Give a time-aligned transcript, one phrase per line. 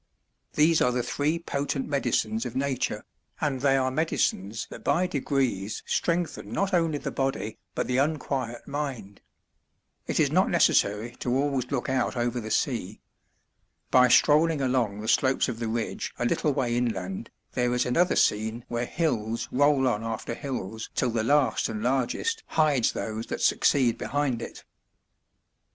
[0.53, 3.03] These are the three potent medicines of nature,
[3.39, 8.67] and they are medicines that by degrees strengthen not only the body but the unquiet
[8.67, 9.21] mind.
[10.07, 12.99] It is not necessary to always look out over the sea.
[13.91, 18.15] By strolling along the slopes of the ridge a little way inland there is another
[18.15, 23.39] scene where hills roll on after hills till the last and largest hides those that
[23.41, 24.63] succeed behind it.